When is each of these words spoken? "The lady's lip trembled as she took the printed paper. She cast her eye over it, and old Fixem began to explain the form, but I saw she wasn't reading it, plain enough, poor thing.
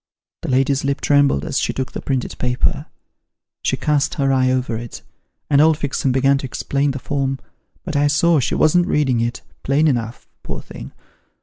"The 0.41 0.49
lady's 0.49 0.83
lip 0.83 0.99
trembled 0.99 1.45
as 1.45 1.59
she 1.59 1.73
took 1.73 1.91
the 1.91 2.01
printed 2.01 2.35
paper. 2.39 2.87
She 3.61 3.77
cast 3.77 4.15
her 4.15 4.33
eye 4.33 4.49
over 4.49 4.75
it, 4.75 5.03
and 5.47 5.61
old 5.61 5.77
Fixem 5.77 6.11
began 6.11 6.39
to 6.39 6.47
explain 6.47 6.89
the 6.89 6.97
form, 6.97 7.37
but 7.83 7.95
I 7.95 8.07
saw 8.07 8.39
she 8.39 8.55
wasn't 8.55 8.87
reading 8.87 9.19
it, 9.19 9.43
plain 9.61 9.87
enough, 9.87 10.27
poor 10.41 10.59
thing. 10.63 10.91